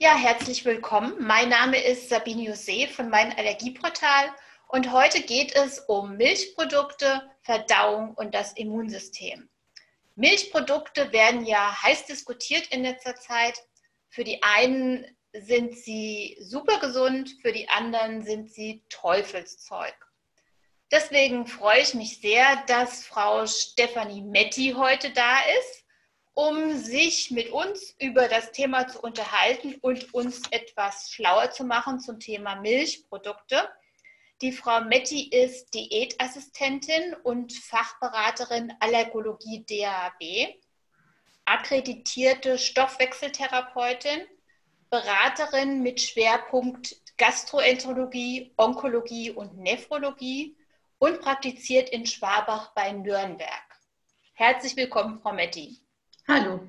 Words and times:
Ja, 0.00 0.14
herzlich 0.14 0.64
willkommen. 0.64 1.14
Mein 1.18 1.48
Name 1.48 1.76
ist 1.82 2.08
Sabine 2.08 2.42
Jose 2.42 2.86
von 2.86 3.08
meinem 3.08 3.36
Allergieportal 3.36 4.30
und 4.68 4.92
heute 4.92 5.20
geht 5.22 5.56
es 5.56 5.80
um 5.80 6.16
Milchprodukte, 6.16 7.28
Verdauung 7.42 8.14
und 8.14 8.32
das 8.32 8.52
Immunsystem. 8.52 9.48
Milchprodukte 10.14 11.10
werden 11.10 11.44
ja 11.44 11.82
heiß 11.82 12.06
diskutiert 12.06 12.68
in 12.68 12.84
letzter 12.84 13.16
Zeit. 13.16 13.60
Für 14.08 14.22
die 14.22 14.40
einen 14.40 15.04
sind 15.32 15.76
sie 15.76 16.36
super 16.38 16.78
gesund, 16.78 17.34
für 17.42 17.50
die 17.50 17.68
anderen 17.68 18.22
sind 18.22 18.52
sie 18.52 18.84
Teufelszeug. 18.90 19.96
Deswegen 20.92 21.48
freue 21.48 21.80
ich 21.80 21.94
mich 21.94 22.20
sehr, 22.20 22.62
dass 22.68 23.04
Frau 23.04 23.48
Stefanie 23.48 24.22
Metti 24.22 24.74
heute 24.76 25.10
da 25.10 25.38
ist, 25.58 25.87
um 26.38 26.76
sich 26.76 27.32
mit 27.32 27.50
uns 27.50 27.96
über 27.98 28.28
das 28.28 28.52
Thema 28.52 28.86
zu 28.86 29.00
unterhalten 29.00 29.74
und 29.80 30.14
uns 30.14 30.42
etwas 30.52 31.10
schlauer 31.10 31.50
zu 31.50 31.64
machen 31.64 31.98
zum 31.98 32.20
Thema 32.20 32.54
Milchprodukte. 32.60 33.68
Die 34.40 34.52
Frau 34.52 34.82
Metti 34.82 35.30
ist 35.30 35.74
Diätassistentin 35.74 37.16
und 37.24 37.52
Fachberaterin 37.52 38.72
Allergologie 38.78 39.64
DAB, 39.68 40.54
akkreditierte 41.44 42.56
Stoffwechseltherapeutin, 42.56 44.20
Beraterin 44.90 45.82
mit 45.82 46.00
Schwerpunkt 46.00 46.94
Gastroenterologie, 47.16 48.54
Onkologie 48.56 49.32
und 49.32 49.58
Nephrologie 49.58 50.56
und 51.00 51.20
praktiziert 51.20 51.90
in 51.90 52.06
Schwabach 52.06 52.74
bei 52.74 52.92
Nürnberg. 52.92 53.64
Herzlich 54.34 54.76
willkommen, 54.76 55.18
Frau 55.18 55.32
Metti. 55.32 55.80
Hallo. 56.30 56.60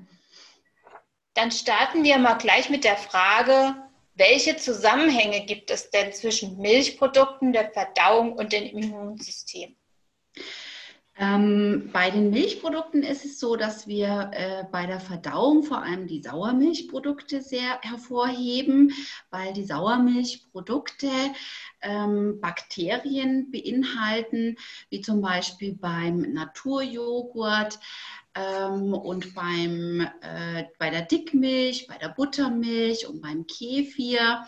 Dann 1.34 1.50
starten 1.50 2.02
wir 2.02 2.16
mal 2.16 2.38
gleich 2.38 2.70
mit 2.70 2.82
der 2.82 2.96
Frage, 2.96 3.76
welche 4.14 4.56
Zusammenhänge 4.56 5.44
gibt 5.44 5.70
es 5.70 5.90
denn 5.90 6.14
zwischen 6.14 6.56
Milchprodukten, 6.56 7.52
der 7.52 7.70
Verdauung 7.70 8.32
und 8.32 8.54
dem 8.54 8.64
Immunsystem? 8.64 9.76
Ähm, 11.22 11.90
bei 11.92 12.10
den 12.10 12.30
Milchprodukten 12.30 13.02
ist 13.02 13.26
es 13.26 13.38
so, 13.38 13.54
dass 13.54 13.86
wir 13.86 14.30
äh, 14.32 14.64
bei 14.72 14.86
der 14.86 15.00
Verdauung 15.00 15.64
vor 15.64 15.82
allem 15.82 16.06
die 16.06 16.22
Sauermilchprodukte 16.22 17.42
sehr 17.42 17.78
hervorheben, 17.82 18.94
weil 19.28 19.52
die 19.52 19.66
Sauermilchprodukte 19.66 21.10
ähm, 21.82 22.40
Bakterien 22.40 23.50
beinhalten, 23.50 24.56
wie 24.88 25.02
zum 25.02 25.20
Beispiel 25.20 25.74
beim 25.74 26.20
Naturjoghurt 26.20 27.78
ähm, 28.34 28.94
und 28.94 29.34
beim, 29.34 30.00
äh, 30.22 30.64
bei 30.78 30.88
der 30.88 31.02
Dickmilch, 31.02 31.86
bei 31.86 31.98
der 31.98 32.08
Buttermilch 32.08 33.06
und 33.06 33.20
beim 33.20 33.46
Kefir 33.46 34.46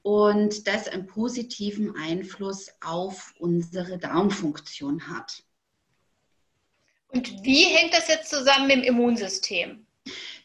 und 0.00 0.66
das 0.66 0.88
einen 0.88 1.06
positiven 1.06 1.94
Einfluss 1.94 2.70
auf 2.82 3.34
unsere 3.38 3.98
Darmfunktion 3.98 5.08
hat. 5.08 5.45
Und 7.08 7.44
wie 7.44 7.64
hängt 7.64 7.94
das 7.94 8.08
jetzt 8.08 8.30
zusammen 8.30 8.66
mit 8.66 8.76
dem 8.76 8.82
Immunsystem? 8.84 9.86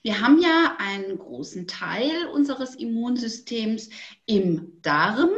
Wir 0.03 0.19
haben 0.19 0.41
ja 0.41 0.75
einen 0.79 1.19
großen 1.19 1.67
Teil 1.67 2.27
unseres 2.33 2.75
Immunsystems 2.75 3.89
im 4.25 4.81
Darm. 4.81 5.29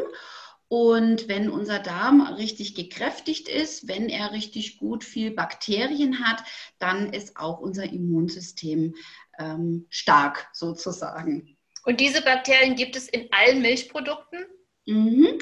Und 0.70 1.28
wenn 1.28 1.50
unser 1.50 1.80
Darm 1.80 2.22
richtig 2.22 2.74
gekräftigt 2.74 3.48
ist, 3.48 3.88
wenn 3.88 4.10
er 4.10 4.32
richtig 4.32 4.78
gut 4.78 5.04
viel 5.04 5.32
Bakterien 5.32 6.26
hat, 6.26 6.44
dann 6.80 7.14
ist 7.14 7.38
auch 7.38 7.60
unser 7.60 7.84
Immunsystem 7.84 8.96
ähm, 9.38 9.86
stark 9.90 10.48
sozusagen. 10.54 11.58
Und 11.84 12.00
diese 12.00 12.22
Bakterien 12.22 12.76
gibt 12.76 12.96
es 12.96 13.10
in 13.10 13.28
allen 13.32 13.62
Milchprodukten? 13.62 14.46
Mhm. 14.86 15.40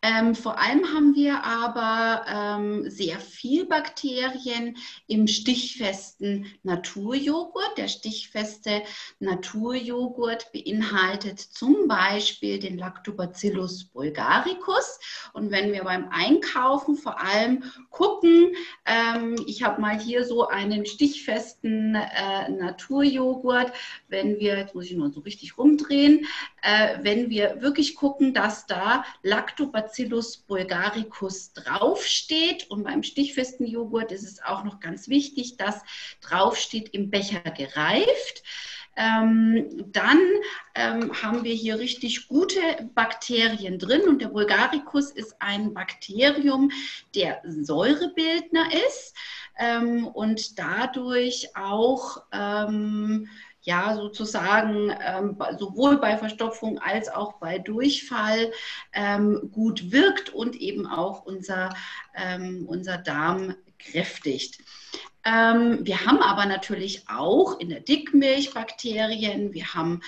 Ähm, 0.00 0.36
vor 0.36 0.60
allem 0.60 0.84
haben 0.94 1.16
wir 1.16 1.42
aber 1.42 2.24
ähm, 2.28 2.88
sehr 2.88 3.18
viel 3.18 3.66
Bakterien 3.66 4.76
im 5.08 5.26
stichfesten 5.26 6.46
Naturjoghurt. 6.62 7.76
Der 7.76 7.88
stichfeste 7.88 8.82
Naturjoghurt 9.18 10.52
beinhaltet 10.52 11.40
zum 11.40 11.88
Beispiel 11.88 12.60
den 12.60 12.78
Lactobacillus 12.78 13.86
bulgaricus. 13.86 15.00
Und 15.32 15.50
wenn 15.50 15.72
wir 15.72 15.82
beim 15.82 16.08
Einkaufen 16.10 16.96
vor 16.96 17.20
allem 17.20 17.64
gucken, 17.90 18.54
ähm, 18.84 19.34
ich 19.48 19.64
habe 19.64 19.80
mal 19.80 19.98
hier 19.98 20.24
so 20.24 20.46
einen 20.46 20.86
stichfesten 20.86 21.96
äh, 21.96 22.48
Naturjoghurt, 22.50 23.72
wenn 24.06 24.38
wir, 24.38 24.56
jetzt 24.56 24.76
muss 24.76 24.84
ich 24.86 24.96
nur 24.96 25.10
so 25.10 25.20
richtig 25.20 25.58
rumdrehen, 25.58 26.26
äh, 26.62 26.98
wenn 27.02 27.30
wir 27.30 27.60
wirklich 27.60 27.96
gucken, 27.96 28.32
dass 28.32 28.66
da 28.66 28.75
da 28.76 29.04
Lactobacillus 29.22 30.36
bulgaricus 30.36 31.52
draufsteht. 31.54 32.70
Und 32.70 32.84
beim 32.84 33.02
stichfesten 33.02 33.66
Joghurt 33.66 34.12
ist 34.12 34.24
es 34.24 34.42
auch 34.42 34.64
noch 34.64 34.80
ganz 34.80 35.08
wichtig, 35.08 35.56
dass 35.56 35.82
draufsteht 36.20 36.90
im 36.90 37.10
Becher 37.10 37.40
gereift. 37.40 38.42
Ähm, 38.98 39.84
dann 39.92 40.18
ähm, 40.74 41.22
haben 41.22 41.44
wir 41.44 41.52
hier 41.52 41.78
richtig 41.78 42.28
gute 42.28 42.60
Bakterien 42.94 43.78
drin 43.78 44.02
und 44.08 44.22
der 44.22 44.28
Bulgaricus 44.28 45.10
ist 45.10 45.36
ein 45.38 45.74
Bakterium, 45.74 46.70
der 47.14 47.42
Säurebildner 47.44 48.68
ist 48.88 49.14
ähm, 49.58 50.06
und 50.06 50.58
dadurch 50.58 51.54
auch 51.54 52.22
ähm, 52.32 53.28
ja 53.66 53.96
sozusagen 53.96 54.94
ähm, 55.04 55.36
sowohl 55.58 55.98
bei 55.98 56.16
Verstopfung 56.16 56.78
als 56.78 57.08
auch 57.08 57.34
bei 57.34 57.58
Durchfall 57.58 58.52
ähm, 58.92 59.50
gut 59.52 59.90
wirkt 59.90 60.30
und 60.30 60.56
eben 60.56 60.86
auch 60.86 61.26
unser, 61.26 61.74
ähm, 62.14 62.64
unser 62.66 62.96
Darm 62.96 63.56
kräftigt. 63.78 64.60
Ähm, 65.24 65.80
wir 65.84 66.06
haben 66.06 66.20
aber 66.20 66.46
natürlich 66.46 67.08
auch 67.08 67.58
in 67.58 67.68
der 67.68 67.80
Dickmilch 67.80 68.54
Bakterien, 68.54 69.52
wir 69.52 69.74
haben 69.74 70.00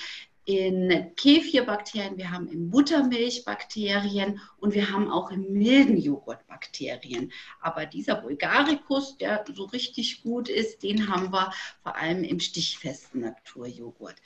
in 0.48 1.12
Kefirbakterien, 1.14 2.16
wir 2.16 2.30
haben 2.30 2.48
in 2.48 2.70
Buttermilch 2.70 3.44
Bakterien 3.44 4.40
und 4.56 4.72
wir 4.72 4.90
haben 4.90 5.10
auch 5.10 5.30
im 5.30 5.52
milden 5.52 5.98
Joghurt 5.98 6.46
Bakterien. 6.46 7.30
Aber 7.60 7.84
dieser 7.84 8.14
Bulgaricus, 8.14 9.18
der 9.18 9.44
so 9.54 9.64
richtig 9.64 10.22
gut 10.22 10.48
ist, 10.48 10.82
den 10.82 11.10
haben 11.12 11.30
wir 11.34 11.52
vor 11.82 11.96
allem 11.96 12.24
im 12.24 12.40
stichfesten 12.40 13.20
Naturjoghurt. 13.20 14.16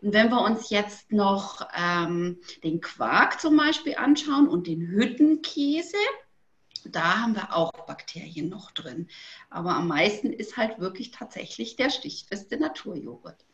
Und 0.00 0.12
wenn 0.12 0.30
wir 0.30 0.42
uns 0.42 0.70
jetzt 0.70 1.10
noch 1.10 1.66
ähm, 1.76 2.38
den 2.62 2.80
Quark 2.80 3.40
zum 3.40 3.56
Beispiel 3.56 3.96
anschauen 3.96 4.46
und 4.46 4.68
den 4.68 4.82
Hüttenkäse, 4.82 5.96
da 6.84 7.22
haben 7.22 7.34
wir 7.34 7.56
auch 7.56 7.72
Bakterien 7.86 8.48
noch 8.48 8.70
drin. 8.70 9.08
Aber 9.50 9.74
am 9.74 9.88
meisten 9.88 10.32
ist 10.32 10.56
halt 10.56 10.78
wirklich 10.78 11.10
tatsächlich 11.10 11.74
der 11.74 11.90
stichfeste 11.90 12.56
Naturjoghurt. 12.56 13.44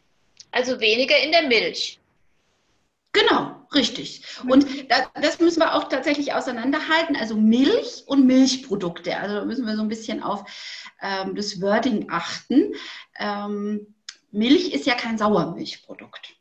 Also 0.50 0.78
weniger 0.78 1.18
in 1.18 1.32
der 1.32 1.48
Milch. 1.48 1.98
Genau, 3.18 3.66
richtig. 3.74 4.22
Und 4.48 4.66
das 5.14 5.40
müssen 5.40 5.60
wir 5.60 5.74
auch 5.74 5.88
tatsächlich 5.88 6.34
auseinanderhalten. 6.34 7.16
Also 7.16 7.36
Milch 7.36 8.04
und 8.06 8.26
Milchprodukte. 8.26 9.16
Also 9.16 9.36
da 9.36 9.44
müssen 9.44 9.66
wir 9.66 9.76
so 9.76 9.82
ein 9.82 9.88
bisschen 9.88 10.22
auf 10.22 10.44
ähm, 11.00 11.34
das 11.34 11.60
Wording 11.60 12.06
achten. 12.10 12.74
Ähm, 13.18 13.94
Milch 14.30 14.72
ist 14.72 14.86
ja 14.86 14.94
kein 14.94 15.18
Sauermilchprodukt. 15.18 16.36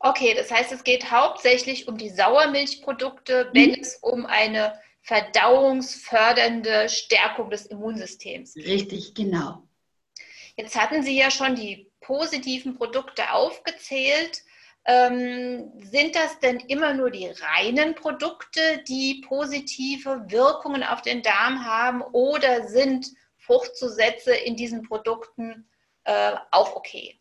Okay, 0.00 0.34
das 0.36 0.50
heißt, 0.50 0.70
es 0.72 0.84
geht 0.84 1.10
hauptsächlich 1.10 1.88
um 1.88 1.96
die 1.96 2.10
Sauermilchprodukte, 2.10 3.48
wenn 3.54 3.70
mhm. 3.70 3.78
es 3.80 3.96
um 4.02 4.26
eine 4.26 4.78
verdauungsfördernde 5.00 6.88
Stärkung 6.90 7.48
des 7.48 7.66
Immunsystems 7.66 8.54
geht. 8.54 8.66
Richtig, 8.66 9.14
genau. 9.14 9.62
Jetzt 10.56 10.76
hatten 10.76 11.02
Sie 11.02 11.16
ja 11.16 11.30
schon 11.30 11.54
die 11.54 11.90
positiven 12.00 12.76
Produkte 12.76 13.32
aufgezählt. 13.32 14.42
Ähm, 14.86 15.72
sind 15.78 16.14
das 16.14 16.38
denn 16.40 16.60
immer 16.60 16.92
nur 16.92 17.10
die 17.10 17.26
reinen 17.26 17.94
Produkte, 17.94 18.60
die 18.86 19.24
positive 19.26 20.24
Wirkungen 20.28 20.82
auf 20.82 21.00
den 21.00 21.22
Darm 21.22 21.64
haben 21.64 22.02
oder 22.02 22.68
sind 22.68 23.06
Fruchtzusätze 23.38 24.34
in 24.34 24.56
diesen 24.56 24.82
Produkten 24.82 25.66
äh, 26.04 26.32
auch 26.50 26.76
okay? 26.76 27.18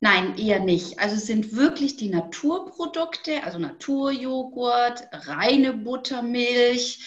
Nein, 0.00 0.36
eher 0.36 0.58
nicht. 0.58 0.98
Also 0.98 1.16
sind 1.16 1.54
wirklich 1.54 1.96
die 1.96 2.08
Naturprodukte, 2.08 3.44
also 3.44 3.58
Naturjoghurt, 3.58 5.04
reine 5.12 5.72
Buttermilch, 5.74 6.98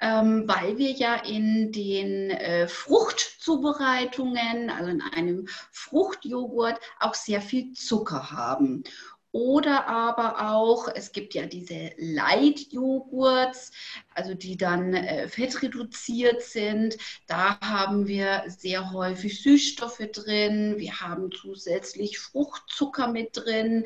ähm, 0.00 0.44
weil 0.46 0.78
wir 0.78 0.92
ja 0.92 1.16
in 1.16 1.72
den 1.72 2.30
äh, 2.30 2.68
Fruchtzubereitungen, 2.68 4.70
also 4.70 4.90
in 4.90 5.02
einem 5.02 5.48
Fruchtjoghurt, 5.72 6.78
auch 7.00 7.14
sehr 7.14 7.40
viel 7.40 7.72
Zucker 7.72 8.30
haben. 8.30 8.84
Oder 9.30 9.86
aber 9.88 10.52
auch, 10.52 10.88
es 10.94 11.12
gibt 11.12 11.34
ja 11.34 11.44
diese 11.44 11.90
Light-Joghurts, 11.98 13.72
also 14.14 14.32
die 14.32 14.56
dann 14.56 14.94
äh, 14.94 15.28
fettreduziert 15.28 16.42
sind. 16.42 16.96
Da 17.26 17.60
haben 17.60 18.06
wir 18.06 18.44
sehr 18.46 18.90
häufig 18.92 19.42
Süßstoffe 19.42 20.08
drin. 20.12 20.76
Wir 20.78 21.00
haben 21.00 21.30
zusätzlich 21.30 22.18
Fruchtzucker 22.18 23.08
mit 23.08 23.36
drin. 23.36 23.84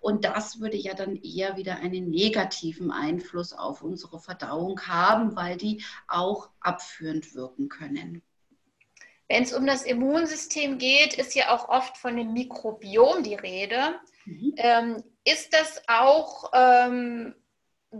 Und 0.00 0.24
das 0.24 0.60
würde 0.60 0.76
ja 0.76 0.94
dann 0.94 1.16
eher 1.16 1.56
wieder 1.56 1.76
einen 1.76 2.10
negativen 2.10 2.92
Einfluss 2.92 3.52
auf 3.52 3.82
unsere 3.82 4.20
Verdauung 4.20 4.80
haben, 4.82 5.34
weil 5.34 5.56
die 5.56 5.82
auch 6.06 6.50
abführend 6.60 7.34
wirken 7.34 7.68
können. 7.68 8.22
Wenn 9.28 9.42
es 9.42 9.52
um 9.52 9.66
das 9.66 9.84
Immunsystem 9.84 10.78
geht, 10.78 11.14
ist 11.14 11.34
ja 11.34 11.54
auch 11.54 11.68
oft 11.68 11.96
von 11.96 12.16
dem 12.16 12.32
Mikrobiom 12.32 13.22
die 13.22 13.34
Rede. 13.34 14.00
Mhm. 14.26 14.54
Ähm, 14.56 15.02
ist 15.24 15.54
das 15.54 15.82
auch 15.88 16.50
ähm, 16.52 17.34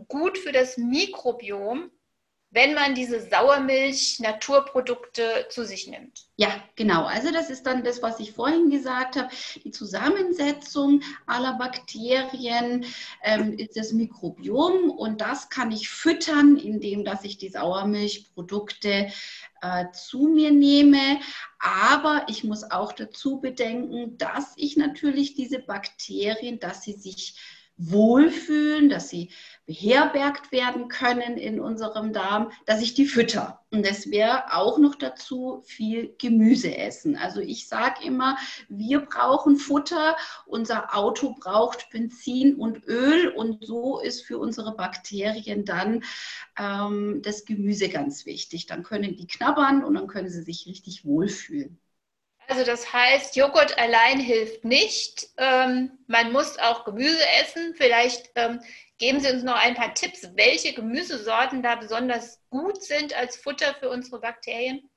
gut 0.09 0.39
für 0.39 0.53
das 0.53 0.77
Mikrobiom, 0.77 1.91
wenn 2.51 2.75
man 2.75 2.95
diese 2.95 3.21
Sauermilch-Naturprodukte 3.21 5.47
zu 5.51 5.65
sich 5.65 5.89
nimmt? 5.89 6.27
Ja, 6.37 6.63
genau. 6.77 7.05
Also 7.05 7.33
das 7.33 7.51
ist 7.51 7.65
dann 7.65 7.83
das, 7.83 8.01
was 8.01 8.21
ich 8.21 8.31
vorhin 8.33 8.71
gesagt 8.71 9.17
habe. 9.17 9.29
Die 9.65 9.73
Zusammensetzung 9.73 11.03
aller 11.27 11.55
Bakterien 11.55 12.87
ähm, 13.25 13.59
ist 13.59 13.77
das 13.77 13.93
Mikrobiom 13.93 14.91
und 14.91 15.21
das 15.21 15.49
kann 15.49 15.73
ich 15.73 15.89
füttern, 15.89 16.57
indem 16.57 17.05
dass 17.05 17.25
ich 17.25 17.39
die 17.39 17.49
Sauermilchprodukte 17.49 19.11
äh, 19.65 19.91
zu 19.93 20.29
mir 20.29 20.51
nehme. 20.51 21.19
Aber 21.59 22.27
ich 22.29 22.45
muss 22.45 22.71
auch 22.71 22.93
dazu 22.93 23.41
bedenken, 23.41 24.19
dass 24.19 24.53
ich 24.57 24.77
natürlich 24.77 25.35
diese 25.35 25.59
Bakterien, 25.59 26.61
dass 26.61 26.83
sie 26.83 26.93
sich 26.93 27.39
wohlfühlen, 27.77 28.89
dass 28.89 29.09
sie 29.09 29.33
beherbergt 29.67 30.53
werden 30.53 30.89
können 30.89 31.39
in 31.39 31.59
unserem 31.59 32.13
Darm, 32.13 32.51
dass 32.67 32.83
ich 32.83 32.95
die 32.95 33.07
fütter. 33.07 33.61
Und 33.71 33.85
das 33.87 34.11
wäre 34.11 34.55
auch 34.55 34.79
noch 34.79 34.95
dazu 34.95 35.63
viel 35.65 36.15
Gemüse 36.19 36.77
essen. 36.77 37.17
Also 37.17 37.41
ich 37.41 37.67
sage 37.67 38.05
immer, 38.05 38.37
wir 38.69 39.01
brauchen 39.01 39.57
Futter, 39.57 40.17
unser 40.47 40.95
Auto 40.97 41.35
braucht 41.41 41.91
Benzin 41.91 42.57
und 42.57 42.85
Öl 42.87 43.29
und 43.29 43.65
so 43.65 44.01
ist 44.01 44.23
für 44.23 44.39
unsere 44.39 44.77
Bakterien 44.77 45.65
dann 45.65 46.05
ähm, 46.59 47.21
das 47.23 47.45
Gemüse 47.45 47.89
ganz 47.89 48.27
wichtig. 48.27 48.67
Dann 48.67 48.83
können 48.83 49.17
die 49.17 49.27
knabbern 49.27 49.83
und 49.83 49.95
dann 49.95 50.07
können 50.07 50.29
sie 50.29 50.43
sich 50.43 50.67
richtig 50.67 51.05
wohlfühlen. 51.05 51.81
Also 52.49 52.65
das 52.65 52.93
heißt, 52.93 53.37
Joghurt 53.37 53.79
allein 53.79 54.21
hilft 54.21 54.65
nicht. 54.65 55.29
Ähm, 55.39 55.99
man 56.07 56.33
muss 56.33 56.59
auch 56.59 56.85
Gemüse 56.85 57.23
essen. 57.41 57.75
Vielleicht 57.77 58.31
ähm, 58.35 58.61
geben 58.99 59.21
Sie 59.21 59.31
uns 59.31 59.43
noch 59.43 59.57
ein 59.57 59.75
paar 59.75 59.95
Tipps, 59.95 60.29
welche 60.35 60.75
Gemüsesorten 60.75 61.63
da 61.63 61.77
besonders 61.77 62.41
gut 62.51 62.83
sind 62.83 63.17
als 63.17 63.37
Futter 63.37 63.75
für 63.75 63.89
unsere 63.91 64.21
Bakterien. 64.21 64.89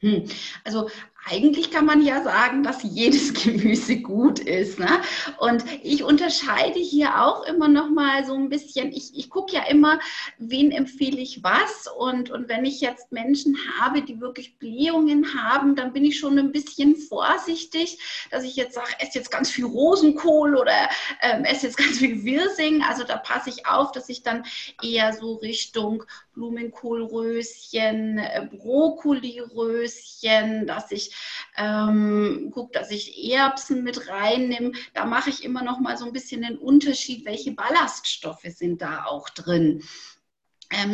Hm. 0.00 0.28
Also 0.64 0.90
eigentlich 1.28 1.72
kann 1.72 1.86
man 1.86 2.02
ja 2.02 2.22
sagen, 2.22 2.62
dass 2.62 2.84
jedes 2.84 3.34
Gemüse 3.34 3.96
gut 3.96 4.38
ist. 4.38 4.78
Ne? 4.78 5.00
Und 5.38 5.64
ich 5.82 6.04
unterscheide 6.04 6.78
hier 6.78 7.22
auch 7.22 7.44
immer 7.44 7.68
noch 7.68 7.90
mal 7.90 8.24
so 8.24 8.34
ein 8.34 8.48
bisschen. 8.48 8.92
Ich, 8.92 9.16
ich 9.16 9.28
gucke 9.28 9.54
ja 9.54 9.64
immer, 9.64 9.98
wen 10.38 10.70
empfehle 10.70 11.18
ich 11.18 11.42
was. 11.42 11.88
Und, 11.98 12.30
und 12.30 12.48
wenn 12.48 12.64
ich 12.64 12.80
jetzt 12.80 13.10
Menschen 13.10 13.58
habe, 13.78 14.02
die 14.02 14.20
wirklich 14.20 14.56
Blähungen 14.58 15.34
haben, 15.34 15.74
dann 15.74 15.92
bin 15.92 16.04
ich 16.04 16.18
schon 16.18 16.38
ein 16.38 16.52
bisschen 16.52 16.94
vorsichtig, 16.94 17.98
dass 18.30 18.44
ich 18.44 18.54
jetzt 18.54 18.74
sage, 18.74 18.94
esse 19.00 19.18
jetzt 19.18 19.32
ganz 19.32 19.50
viel 19.50 19.64
Rosenkohl 19.64 20.56
oder 20.56 20.88
ähm, 21.22 21.44
esse 21.44 21.66
jetzt 21.66 21.76
ganz 21.78 21.98
viel 21.98 22.24
Wirsing. 22.24 22.82
Also 22.82 23.02
da 23.02 23.16
passe 23.16 23.50
ich 23.50 23.66
auf, 23.66 23.90
dass 23.90 24.08
ich 24.08 24.22
dann 24.22 24.44
eher 24.80 25.12
so 25.12 25.34
Richtung 25.34 26.04
Blumenkohlröschen, 26.36 28.18
äh, 28.18 28.46
Brokkoliröschen, 28.52 30.66
dass 30.66 30.92
ich 30.92 31.15
ähm, 31.56 32.50
gucke, 32.52 32.72
dass 32.72 32.90
ich 32.90 33.32
Erbsen 33.32 33.82
mit 33.82 34.08
reinnehme. 34.08 34.72
Da 34.94 35.04
mache 35.04 35.30
ich 35.30 35.44
immer 35.44 35.62
noch 35.62 35.80
mal 35.80 35.96
so 35.96 36.04
ein 36.04 36.12
bisschen 36.12 36.42
den 36.42 36.58
Unterschied, 36.58 37.24
welche 37.24 37.52
Ballaststoffe 37.52 38.44
sind 38.44 38.82
da 38.82 39.04
auch 39.04 39.28
drin 39.30 39.82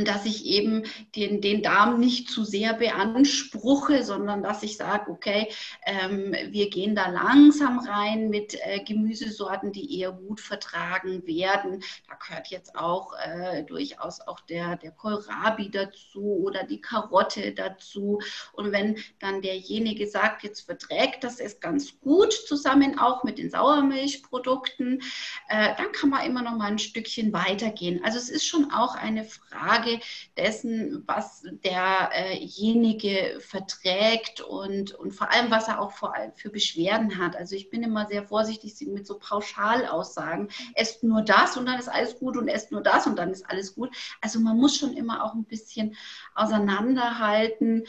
dass 0.04 0.26
ich 0.26 0.44
eben 0.44 0.84
den, 1.16 1.40
den 1.40 1.62
Darm 1.62 1.98
nicht 1.98 2.28
zu 2.28 2.44
sehr 2.44 2.74
beanspruche, 2.74 4.02
sondern 4.04 4.42
dass 4.42 4.62
ich 4.62 4.76
sage, 4.76 5.10
okay, 5.10 5.48
ähm, 5.86 6.34
wir 6.50 6.68
gehen 6.68 6.94
da 6.94 7.08
langsam 7.08 7.78
rein 7.78 8.28
mit 8.28 8.54
äh, 8.54 8.80
Gemüsesorten, 8.84 9.72
die 9.72 9.98
eher 9.98 10.12
gut 10.12 10.40
vertragen 10.40 11.26
werden. 11.26 11.82
Da 12.08 12.16
gehört 12.16 12.48
jetzt 12.48 12.76
auch 12.76 13.14
äh, 13.24 13.64
durchaus 13.64 14.20
auch 14.20 14.40
der, 14.40 14.76
der 14.76 14.90
Kohlrabi 14.90 15.70
dazu 15.70 16.42
oder 16.44 16.64
die 16.64 16.80
Karotte 16.80 17.52
dazu. 17.52 18.20
Und 18.52 18.72
wenn 18.72 18.98
dann 19.20 19.40
derjenige 19.40 20.06
sagt, 20.06 20.42
jetzt 20.42 20.60
verträgt 20.62 21.24
das 21.24 21.40
es 21.40 21.60
ganz 21.60 21.98
gut 22.00 22.32
zusammen 22.32 22.98
auch 22.98 23.24
mit 23.24 23.38
den 23.38 23.50
Sauermilchprodukten, 23.50 25.00
äh, 25.48 25.74
dann 25.76 25.92
kann 25.92 26.10
man 26.10 26.26
immer 26.26 26.42
noch 26.42 26.56
mal 26.56 26.70
ein 26.70 26.78
Stückchen 26.78 27.32
weitergehen. 27.32 28.04
Also 28.04 28.18
es 28.18 28.28
ist 28.28 28.46
schon 28.46 28.70
auch 28.70 28.94
eine 28.94 29.24
Frage, 29.24 29.61
Frage 29.62 30.00
dessen, 30.36 31.04
was 31.06 31.44
derjenige 31.64 33.38
verträgt 33.40 34.40
und, 34.40 34.92
und 34.94 35.12
vor 35.12 35.30
allem, 35.30 35.50
was 35.50 35.68
er 35.68 35.80
auch 35.80 35.92
vor 35.92 36.14
allem 36.14 36.32
für 36.34 36.50
Beschwerden 36.50 37.18
hat. 37.18 37.36
Also 37.36 37.54
ich 37.54 37.70
bin 37.70 37.82
immer 37.82 38.06
sehr 38.06 38.24
vorsichtig 38.24 38.74
mit 38.88 39.06
so 39.06 39.18
Pauschalaussagen. 39.18 40.48
Esst 40.74 41.04
nur 41.04 41.22
das 41.22 41.56
und 41.56 41.66
dann 41.66 41.78
ist 41.78 41.88
alles 41.88 42.18
gut 42.18 42.36
und 42.36 42.48
esst 42.48 42.72
nur 42.72 42.82
das 42.82 43.06
und 43.06 43.16
dann 43.16 43.30
ist 43.30 43.48
alles 43.48 43.74
gut. 43.74 43.94
Also 44.20 44.40
man 44.40 44.56
muss 44.56 44.76
schon 44.76 44.94
immer 44.94 45.24
auch 45.24 45.34
ein 45.34 45.44
bisschen 45.44 45.96
auseinanderhalten, 46.34 47.84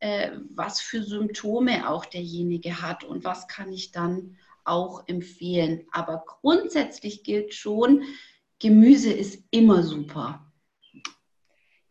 äh, 0.00 0.30
was 0.54 0.80
für 0.80 1.02
Symptome 1.02 1.88
auch 1.88 2.06
derjenige 2.06 2.80
hat 2.80 3.04
und 3.04 3.24
was 3.24 3.48
kann 3.48 3.72
ich 3.72 3.92
dann 3.92 4.36
auch 4.64 5.06
empfehlen. 5.06 5.86
Aber 5.92 6.24
grundsätzlich 6.26 7.22
gilt 7.22 7.54
schon, 7.54 8.02
Gemüse 8.58 9.12
ist 9.12 9.42
immer 9.50 9.82
super. 9.82 10.47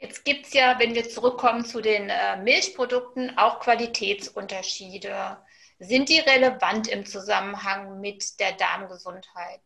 Jetzt 0.07 0.23
gibt 0.23 0.45
es 0.47 0.53
ja, 0.53 0.79
wenn 0.79 0.95
wir 0.95 1.09
zurückkommen 1.09 1.65
zu 1.65 1.81
den 1.81 2.09
äh, 2.09 2.37
Milchprodukten, 2.41 3.37
auch 3.37 3.59
Qualitätsunterschiede. 3.59 5.37
Sind 5.79 6.07
die 6.07 6.19
relevant 6.19 6.87
im 6.87 7.05
Zusammenhang 7.05 7.99
mit 7.99 8.39
der 8.39 8.53
Darmgesundheit? 8.53 9.59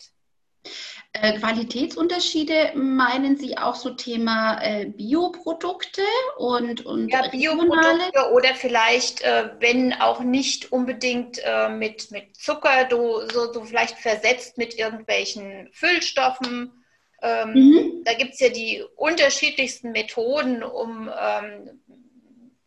Äh, 1.13 1.37
Qualitätsunterschiede 1.37 2.71
meinen 2.73 3.37
Sie 3.37 3.55
auch 3.55 3.75
so 3.75 3.91
Thema 3.91 4.59
äh, 4.63 4.87
Bioprodukte 4.87 6.01
und, 6.37 6.87
und 6.87 7.09
ja, 7.09 7.27
Bioprodukte 7.27 8.31
oder 8.33 8.55
vielleicht, 8.55 9.21
äh, 9.21 9.51
wenn 9.59 9.93
auch 9.93 10.21
nicht 10.21 10.71
unbedingt 10.71 11.39
mit, 11.69 12.09
mit 12.09 12.35
Zucker, 12.35 12.87
so, 12.89 13.27
so 13.29 13.63
vielleicht 13.63 13.99
versetzt 13.99 14.57
mit 14.57 14.73
irgendwelchen 14.73 15.69
Füllstoffen 15.71 16.80
ähm, 17.21 17.53
mhm. 17.53 18.03
Da 18.03 18.13
gibt 18.13 18.33
es 18.33 18.39
ja 18.39 18.49
die 18.49 18.83
unterschiedlichsten 18.95 19.91
Methoden, 19.91 20.63
um 20.63 21.09
ähm, 21.17 21.81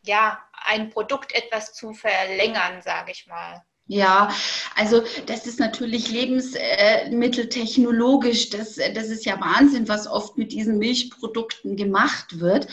ja, 0.03 0.39
ein 0.53 0.91
Produkt 0.91 1.35
etwas 1.35 1.73
zu 1.73 1.93
verlängern, 1.93 2.83
sage 2.83 3.13
ich 3.13 3.27
mal. 3.27 3.65
Ja, 3.87 4.31
also 4.75 5.03
das 5.27 5.47
ist 5.47 5.61
natürlich 5.61 6.11
lebensmitteltechnologisch, 6.11 8.49
das, 8.49 8.77
das 8.77 9.11
ist 9.11 9.27
ja 9.27 9.39
Wahnsinn, 9.39 9.89
was 9.89 10.07
oft 10.07 10.39
mit 10.39 10.53
diesen 10.53 10.79
Milchprodukten 10.79 11.77
gemacht 11.77 12.41
wird. 12.41 12.67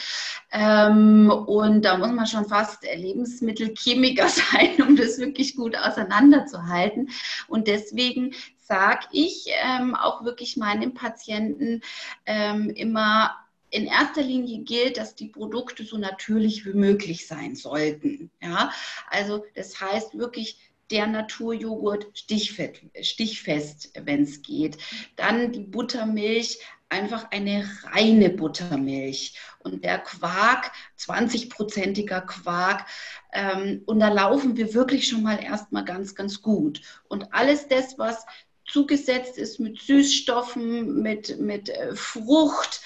Ähm, 0.53 1.29
und 1.29 1.83
da 1.83 1.97
muss 1.97 2.11
man 2.11 2.27
schon 2.27 2.45
fast 2.45 2.83
Lebensmittelchemiker 2.83 4.29
sein, 4.29 4.81
um 4.81 4.95
das 4.95 5.17
wirklich 5.17 5.57
gut 5.57 5.75
auseinanderzuhalten. 5.75 7.09
Und 7.49 7.67
deswegen 7.67 8.33
sage 8.57 9.05
ich 9.11 9.47
ähm, 9.65 9.95
auch 9.95 10.23
wirklich 10.23 10.55
meinen 10.55 10.93
Patienten 10.93 11.81
ähm, 12.25 12.69
immer, 12.69 13.35
in 13.69 13.85
erster 13.85 14.21
Linie 14.21 14.59
gilt, 14.59 14.97
dass 14.97 15.15
die 15.15 15.27
Produkte 15.27 15.83
so 15.83 15.97
natürlich 15.97 16.65
wie 16.65 16.73
möglich 16.73 17.27
sein 17.27 17.55
sollten. 17.55 18.31
Ja? 18.41 18.71
Also 19.09 19.43
das 19.55 19.79
heißt 19.79 20.17
wirklich 20.17 20.70
der 20.91 21.07
Naturjoghurt 21.07 22.07
stichfest, 22.13 22.81
stichfest 23.01 23.91
wenn 24.03 24.23
es 24.23 24.41
geht. 24.41 24.77
Dann 25.15 25.51
die 25.51 25.61
Buttermilch, 25.61 26.59
einfach 26.89 27.31
eine 27.31 27.67
reine 27.83 28.29
Buttermilch. 28.29 29.33
Und 29.59 29.83
der 29.83 29.99
Quark, 29.99 30.71
20-prozentiger 30.99 32.21
Quark. 32.21 32.85
Ähm, 33.31 33.81
und 33.85 33.99
da 33.99 34.09
laufen 34.09 34.57
wir 34.57 34.73
wirklich 34.73 35.07
schon 35.07 35.23
mal 35.23 35.41
erstmal 35.41 35.85
ganz, 35.85 36.15
ganz 36.15 36.41
gut. 36.41 36.81
Und 37.07 37.33
alles 37.33 37.67
das, 37.67 37.97
was 37.97 38.25
zugesetzt 38.65 39.37
ist 39.37 39.59
mit 39.59 39.81
Süßstoffen, 39.81 41.01
mit, 41.01 41.39
mit 41.39 41.69
äh, 41.69 41.95
Frucht. 41.95 42.81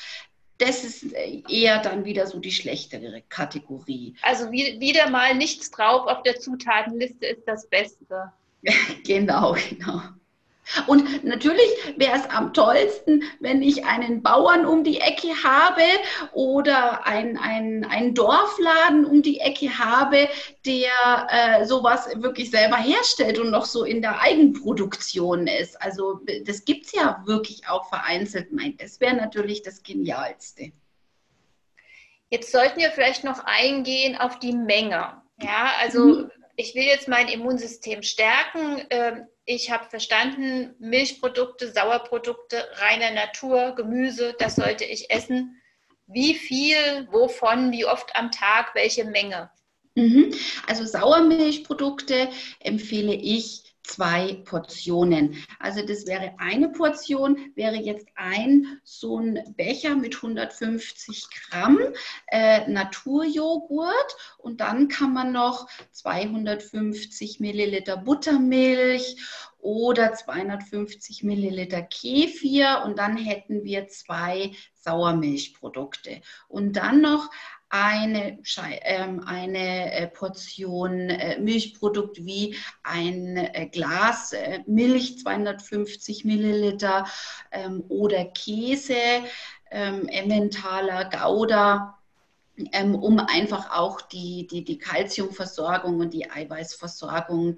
Das 0.57 0.83
ist 0.83 1.13
äh, 1.13 1.41
eher 1.49 1.81
dann 1.81 2.05
wieder 2.05 2.27
so 2.27 2.39
die 2.39 2.51
schlechtere 2.51 3.21
Kategorie. 3.27 4.15
Also 4.21 4.51
wie, 4.51 4.79
wieder 4.79 5.09
mal 5.09 5.35
nichts 5.35 5.69
drauf 5.71 6.07
auf 6.07 6.23
der 6.23 6.39
Zutatenliste 6.39 7.25
ist 7.25 7.43
das 7.45 7.67
Beste. 7.67 8.31
genau, 9.05 9.55
genau. 9.69 10.01
Und 10.87 11.23
natürlich 11.23 11.69
wäre 11.95 12.17
es 12.17 12.29
am 12.29 12.53
tollsten, 12.53 13.23
wenn 13.39 13.61
ich 13.61 13.85
einen 13.85 14.21
Bauern 14.23 14.65
um 14.65 14.83
die 14.83 14.99
Ecke 14.99 15.29
habe 15.43 15.83
oder 16.33 17.05
ein, 17.05 17.37
ein, 17.37 17.85
ein 17.89 18.13
Dorfladen 18.13 19.05
um 19.05 19.21
die 19.21 19.39
Ecke 19.39 19.77
habe, 19.77 20.27
der 20.65 21.27
äh, 21.29 21.65
sowas 21.65 22.09
wirklich 22.15 22.49
selber 22.49 22.77
herstellt 22.77 23.39
und 23.39 23.51
noch 23.51 23.65
so 23.65 23.83
in 23.83 24.01
der 24.01 24.21
Eigenproduktion 24.21 25.47
ist. 25.47 25.81
Also 25.81 26.21
das 26.45 26.65
gibt 26.65 26.87
es 26.87 26.93
ja 26.93 27.21
wirklich 27.25 27.67
auch 27.67 27.87
vereinzelt. 27.89 28.47
Das 28.79 28.99
wäre 28.99 29.15
natürlich 29.15 29.61
das 29.61 29.83
Genialste. 29.83 30.71
Jetzt 32.29 32.51
sollten 32.51 32.79
wir 32.79 32.89
vielleicht 32.89 33.23
noch 33.23 33.43
eingehen 33.45 34.17
auf 34.17 34.39
die 34.39 34.53
Menge. 34.53 35.21
Ja, 35.41 35.73
also 35.79 36.05
mhm. 36.05 36.31
ich 36.55 36.73
will 36.73 36.83
jetzt 36.83 37.07
mein 37.07 37.27
Immunsystem 37.27 38.01
stärken 38.01 38.83
ähm, 38.89 39.27
ich 39.45 39.71
habe 39.71 39.85
verstanden, 39.85 40.75
Milchprodukte, 40.79 41.71
Sauerprodukte 41.71 42.67
reiner 42.77 43.11
Natur, 43.11 43.75
Gemüse, 43.75 44.35
das 44.39 44.55
sollte 44.55 44.83
ich 44.83 45.09
essen. 45.11 45.61
Wie 46.07 46.33
viel, 46.35 47.07
wovon, 47.11 47.71
wie 47.71 47.85
oft 47.85 48.15
am 48.15 48.31
Tag, 48.31 48.73
welche 48.75 49.05
Menge? 49.05 49.49
Mhm. 49.95 50.33
Also 50.67 50.85
Sauermilchprodukte 50.85 52.29
empfehle 52.59 53.13
ich 53.13 53.74
zwei 53.85 54.41
Portionen. 54.45 55.35
Also 55.59 55.85
das 55.85 56.07
wäre 56.07 56.33
eine 56.37 56.69
Portion, 56.69 57.37
wäre 57.55 57.75
jetzt 57.75 58.07
ein 58.15 58.79
so 58.83 59.19
ein 59.19 59.53
Becher 59.55 59.95
mit 59.95 60.15
150 60.15 61.27
Gramm 61.29 61.79
äh, 62.27 62.69
Naturjoghurt 62.69 64.15
und 64.37 64.61
dann 64.61 64.87
kann 64.87 65.13
man 65.13 65.31
noch 65.31 65.67
250 65.91 67.39
Milliliter 67.39 67.97
Buttermilch 67.97 69.17
oder 69.65 70.13
250 70.13 71.23
Milliliter 71.23 71.81
Kefir 71.81 72.83
und 72.85 72.99
dann 72.99 73.17
hätten 73.17 73.63
wir 73.63 73.87
zwei 73.87 74.51
Sauermilchprodukte. 74.75 76.21
Und 76.47 76.73
dann 76.73 77.01
noch 77.01 77.31
eine, 77.69 78.39
ähm, 78.83 79.21
eine 79.25 79.91
äh, 79.93 80.07
Portion 80.07 81.09
äh, 81.09 81.39
Milchprodukt 81.39 82.23
wie 82.25 82.55
ein 82.83 83.37
äh, 83.37 83.67
Glas 83.71 84.33
Milch, 84.67 85.19
250 85.19 86.25
Milliliter 86.25 87.07
ähm, 87.51 87.83
oder 87.89 88.25
Käse, 88.25 88.95
ähm, 89.71 90.07
Emmentaler, 90.07 91.09
Gouda, 91.09 91.97
um 92.81 93.19
einfach 93.19 93.75
auch 93.75 93.99
die, 93.99 94.47
die, 94.47 94.63
die 94.63 94.77
Kalziumversorgung 94.77 95.99
und 95.99 96.13
die 96.13 96.31
Eiweißversorgung 96.31 97.57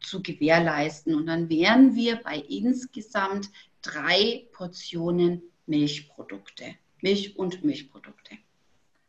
zu 0.00 0.22
gewährleisten. 0.22 1.14
Und 1.14 1.26
dann 1.26 1.50
wären 1.50 1.94
wir 1.94 2.16
bei 2.22 2.38
insgesamt 2.38 3.50
drei 3.82 4.48
Portionen 4.52 5.42
Milchprodukte, 5.66 6.74
Milch 7.02 7.36
und 7.38 7.64
Milchprodukte. 7.64 8.38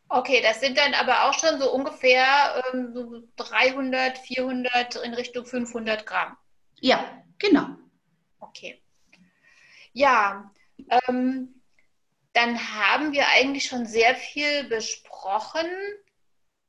Okay, 0.08 0.40
das 0.40 0.60
sind 0.60 0.78
dann 0.78 0.94
aber 0.94 1.24
auch 1.24 1.34
schon 1.34 1.60
so 1.60 1.72
ungefähr 1.72 2.62
ähm, 2.72 2.92
so 2.94 3.22
300, 3.36 4.18
400 4.18 4.96
in 4.96 5.14
Richtung 5.14 5.44
500 5.44 6.06
Gramm. 6.06 6.36
Ja, 6.80 7.22
genau. 7.38 7.66
Okay. 8.38 8.80
Ja, 9.92 10.52
ähm, 11.08 11.62
dann 12.34 12.74
haben 12.76 13.12
wir 13.12 13.26
eigentlich 13.28 13.64
schon 13.64 13.86
sehr 13.86 14.14
viel 14.14 14.64
besprochen. 14.64 15.66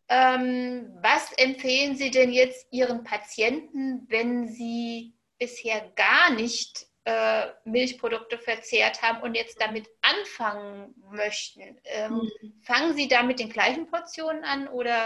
Ähm, 0.09 0.97
was 1.01 1.33
empfehlen 1.33 1.95
Sie 1.95 2.09
denn 2.09 2.31
jetzt 2.31 2.67
Ihren 2.71 3.03
Patienten, 3.03 4.05
wenn 4.07 4.47
sie 4.47 5.13
bisher 5.37 5.81
gar 5.95 6.31
nicht 6.31 6.87
äh, 7.03 7.47
Milchprodukte 7.65 8.37
verzehrt 8.37 9.01
haben 9.01 9.21
und 9.21 9.35
jetzt 9.35 9.61
damit 9.61 9.96
anfangen 10.19 10.95
möchten, 11.11 11.79
ähm, 11.85 12.13
mhm. 12.13 12.61
fangen 12.63 12.95
Sie 12.95 13.07
da 13.07 13.23
mit 13.23 13.39
den 13.39 13.49
gleichen 13.49 13.87
Portionen 13.87 14.43
an 14.43 14.67
oder 14.67 15.05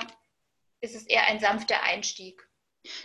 ist 0.81 0.95
es 0.95 1.05
eher 1.05 1.25
ein 1.25 1.39
sanfter 1.39 1.83
Einstieg? 1.83 2.47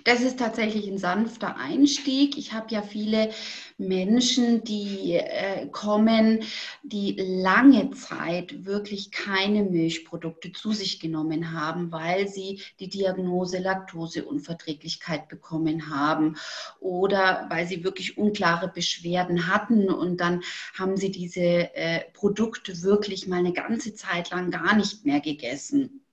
Das 0.04 0.22
ist 0.22 0.38
tatsächlich 0.38 0.88
ein 0.88 0.96
sanfter 0.96 1.56
Einstieg. 1.58 2.38
Ich 2.38 2.54
habe 2.54 2.72
ja 2.72 2.80
viele 2.80 3.30
Menschen, 3.76 4.64
die 4.64 5.14
äh, 5.14 5.66
kommen, 5.68 6.44
die 6.82 7.16
lange 7.18 7.90
Zeit 7.90 8.64
wirklich 8.64 9.10
keine 9.10 9.64
Milchprodukte 9.64 10.52
zu 10.52 10.72
sich 10.72 10.98
genommen 10.98 11.52
haben, 11.52 11.92
weil 11.92 12.26
sie 12.26 12.62
die 12.80 12.88
Diagnose 12.88 13.58
Laktoseunverträglichkeit 13.58 15.28
bekommen 15.28 15.90
haben 15.90 16.36
oder 16.80 17.46
weil 17.50 17.66
sie 17.66 17.84
wirklich 17.84 18.16
unklare 18.16 18.68
Beschwerden 18.68 19.46
hatten 19.46 19.90
und 19.90 20.22
dann 20.22 20.42
haben 20.72 20.96
sie 20.96 21.10
diese 21.10 21.74
äh, 21.74 22.00
Produkte 22.14 22.82
wirklich 22.82 23.26
mal 23.26 23.40
eine 23.40 23.52
ganze 23.52 23.92
Zeit 23.94 24.30
lang 24.30 24.50
gar 24.50 24.74
nicht 24.74 25.04
mehr 25.04 25.20
gegessen. 25.20 26.05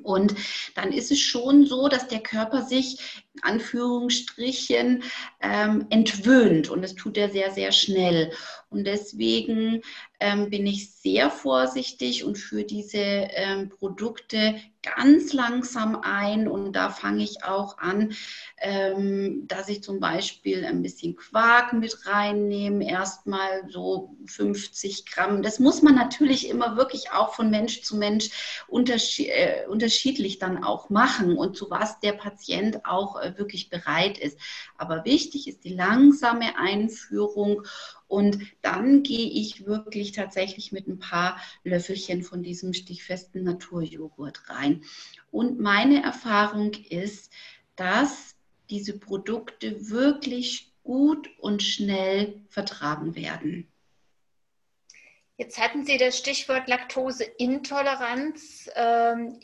Und 0.00 0.34
dann 0.74 0.92
ist 0.92 1.10
es 1.10 1.20
schon 1.20 1.66
so, 1.66 1.88
dass 1.88 2.08
der 2.08 2.20
Körper 2.20 2.62
sich 2.62 3.24
Anführungsstrichen 3.42 5.02
ähm, 5.40 5.86
entwöhnt 5.90 6.68
und 6.70 6.82
das 6.82 6.94
tut 6.94 7.16
er 7.16 7.30
sehr, 7.30 7.50
sehr 7.50 7.72
schnell. 7.72 8.32
Und 8.68 8.84
deswegen 8.84 9.82
ähm, 10.18 10.50
bin 10.50 10.66
ich 10.66 10.92
sehr 10.92 11.30
vorsichtig 11.30 12.24
und 12.24 12.36
für 12.36 12.64
diese 12.64 12.98
ähm, 12.98 13.68
Produkte 13.68 14.56
ganz 14.82 15.32
langsam 15.32 16.00
ein. 16.02 16.48
Und 16.48 16.72
da 16.72 16.90
fange 16.90 17.22
ich 17.22 17.44
auch 17.44 17.78
an, 17.78 18.12
ähm, 18.58 19.46
dass 19.46 19.68
ich 19.68 19.82
zum 19.82 20.00
Beispiel 20.00 20.64
ein 20.64 20.82
bisschen 20.82 21.16
Quark 21.16 21.72
mit 21.72 22.06
reinnehme, 22.06 22.88
erstmal 22.88 23.68
so 23.68 24.16
50 24.26 25.06
Gramm. 25.06 25.42
Das 25.42 25.58
muss 25.58 25.82
man 25.82 25.94
natürlich 25.94 26.48
immer 26.48 26.76
wirklich 26.76 27.12
auch 27.12 27.34
von 27.34 27.50
Mensch 27.50 27.82
zu 27.82 27.96
Mensch 27.96 28.30
äh, 28.68 29.66
unterschiedlich 29.68 30.38
dann 30.38 30.64
auch 30.64 30.90
machen 30.90 31.36
und 31.36 31.56
zu 31.56 31.70
was 31.70 32.00
der 32.00 32.12
Patient 32.12 32.84
auch 32.84 33.16
wirklich 33.38 33.70
bereit 33.70 34.18
ist. 34.18 34.38
Aber 34.76 35.04
wichtig 35.04 35.48
ist 35.48 35.64
die 35.64 35.74
langsame 35.74 36.58
Einführung 36.58 37.62
und 38.08 38.38
dann 38.62 39.02
gehe 39.02 39.28
ich 39.28 39.66
wirklich 39.66 40.12
tatsächlich 40.12 40.72
mit 40.72 40.86
ein 40.86 40.98
paar 40.98 41.40
Löffelchen 41.64 42.22
von 42.22 42.42
diesem 42.42 42.72
stichfesten 42.72 43.44
Naturjoghurt 43.44 44.48
rein. 44.48 44.84
Und 45.30 45.60
meine 45.60 46.02
Erfahrung 46.02 46.72
ist, 46.72 47.30
dass 47.74 48.36
diese 48.70 48.98
Produkte 48.98 49.90
wirklich 49.90 50.72
gut 50.82 51.28
und 51.38 51.62
schnell 51.62 52.40
vertragen 52.48 53.16
werden. 53.16 53.68
Jetzt 55.38 55.58
hatten 55.58 55.84
Sie 55.84 55.98
das 55.98 56.16
Stichwort 56.16 56.66
Laktoseintoleranz. 56.66 58.70
Ähm, 58.74 59.38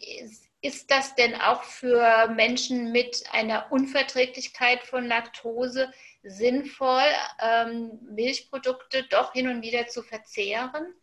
ist 0.63 0.91
das 0.91 1.15
denn 1.17 1.35
auch 1.35 1.65
für 1.65 2.29
Menschen 2.29 2.93
mit 2.93 3.25
einer 3.33 3.71
Unverträglichkeit 3.71 4.85
von 4.85 5.05
Laktose 5.07 5.93
sinnvoll, 6.23 7.03
ähm, 7.41 7.99
Milchprodukte 8.11 9.05
doch 9.11 9.33
hin 9.33 9.49
und 9.49 9.63
wieder 9.63 9.89
zu 9.89 10.03
verzehren? 10.03 10.95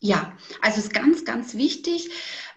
Ja, 0.00 0.36
also 0.60 0.78
es 0.78 0.86
ist 0.86 0.94
ganz, 0.94 1.24
ganz 1.24 1.54
wichtig, 1.54 2.10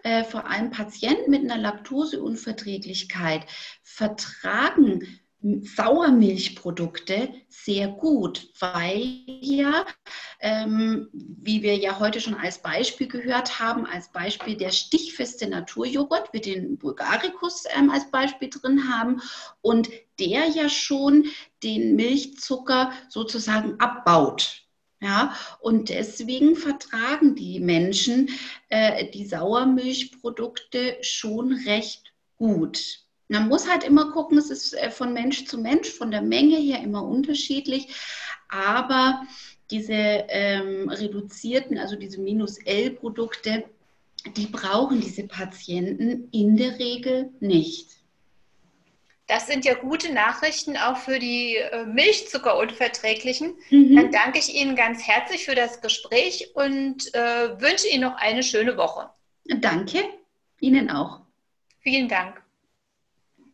äh, 0.03 0.23
vor 0.23 0.47
allem 0.47 0.71
Patienten 0.71 1.29
mit 1.31 1.43
einer 1.43 1.57
Laktoseunverträglichkeit 1.57 3.45
vertragen 3.83 5.20
Sauermilchprodukte 5.41 7.29
sehr 7.49 7.87
gut, 7.87 8.51
weil 8.59 9.23
ja, 9.25 9.85
ähm, 10.39 11.09
wie 11.13 11.63
wir 11.63 11.75
ja 11.77 11.99
heute 11.99 12.21
schon 12.21 12.35
als 12.35 12.59
Beispiel 12.59 13.07
gehört 13.07 13.59
haben, 13.59 13.85
als 13.87 14.11
Beispiel 14.11 14.55
der 14.55 14.71
stichfeste 14.71 15.49
Naturjoghurt, 15.49 16.31
wir 16.31 16.41
den 16.41 16.77
Bulgaricus 16.77 17.63
ähm, 17.75 17.89
als 17.89 18.09
Beispiel 18.11 18.49
drin 18.49 18.87
haben 18.93 19.21
und 19.61 19.89
der 20.19 20.47
ja 20.47 20.69
schon 20.69 21.25
den 21.63 21.95
Milchzucker 21.95 22.91
sozusagen 23.09 23.79
abbaut. 23.79 24.61
Ja, 25.03 25.35
und 25.59 25.89
deswegen 25.89 26.55
vertragen 26.55 27.33
die 27.33 27.59
Menschen 27.59 28.29
äh, 28.69 29.09
die 29.09 29.25
Sauermilchprodukte 29.25 30.97
schon 31.01 31.53
recht 31.53 32.13
gut. 32.37 33.00
Man 33.31 33.47
muss 33.47 33.69
halt 33.69 33.85
immer 33.85 34.11
gucken, 34.11 34.37
es 34.37 34.49
ist 34.49 34.73
äh, 34.73 34.91
von 34.91 35.13
Mensch 35.13 35.45
zu 35.45 35.57
Mensch, 35.57 35.89
von 35.89 36.11
der 36.11 36.21
Menge 36.21 36.57
her 36.57 36.81
immer 36.81 37.01
unterschiedlich, 37.01 37.87
aber 38.49 39.21
diese 39.71 39.93
ähm, 39.93 40.89
reduzierten, 40.89 41.77
also 41.77 41.95
diese 41.95 42.19
Minus-L-Produkte, 42.19 43.63
die 44.35 44.47
brauchen 44.47 44.99
diese 44.99 45.23
Patienten 45.23 46.27
in 46.33 46.57
der 46.57 46.77
Regel 46.77 47.29
nicht. 47.39 48.01
Das 49.27 49.47
sind 49.47 49.63
ja 49.63 49.75
gute 49.75 50.11
Nachrichten 50.11 50.75
auch 50.75 50.97
für 50.97 51.17
die 51.17 51.55
äh, 51.55 51.85
Milchzuckerunverträglichen. 51.85 53.53
Mhm. 53.69 53.95
Dann 53.95 54.11
danke 54.11 54.39
ich 54.39 54.53
Ihnen 54.53 54.75
ganz 54.75 55.07
herzlich 55.07 55.45
für 55.45 55.55
das 55.55 55.79
Gespräch 55.79 56.51
und 56.53 57.15
äh, 57.15 57.61
wünsche 57.61 57.87
Ihnen 57.87 58.01
noch 58.01 58.17
eine 58.17 58.43
schöne 58.43 58.75
Woche. 58.75 59.09
Danke, 59.45 60.03
Ihnen 60.59 60.91
auch. 60.91 61.21
Vielen 61.79 62.09
Dank. 62.09 62.40